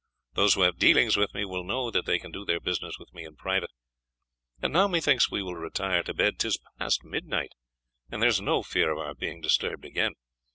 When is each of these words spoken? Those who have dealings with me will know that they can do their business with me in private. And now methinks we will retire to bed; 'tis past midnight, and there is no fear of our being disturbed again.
Those 0.33 0.55
who 0.55 0.63
have 0.63 0.79
dealings 0.79 1.15
with 1.15 1.31
me 1.35 1.45
will 1.45 1.63
know 1.63 1.91
that 1.91 2.07
they 2.07 2.17
can 2.17 2.31
do 2.31 2.43
their 2.43 2.59
business 2.59 2.97
with 2.97 3.13
me 3.13 3.23
in 3.23 3.35
private. 3.35 3.69
And 4.59 4.73
now 4.73 4.87
methinks 4.87 5.29
we 5.29 5.43
will 5.43 5.53
retire 5.53 6.01
to 6.01 6.13
bed; 6.15 6.39
'tis 6.39 6.57
past 6.79 7.03
midnight, 7.03 7.51
and 8.09 8.19
there 8.19 8.29
is 8.29 8.41
no 8.41 8.63
fear 8.63 8.91
of 8.91 8.97
our 8.97 9.13
being 9.13 9.41
disturbed 9.41 9.85
again. 9.85 10.13